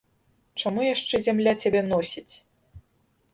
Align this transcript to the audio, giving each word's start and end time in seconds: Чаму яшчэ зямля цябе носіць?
Чаму 0.61 0.85
яшчэ 0.87 1.15
зямля 1.27 1.53
цябе 1.65 1.81
носіць? 1.91 2.33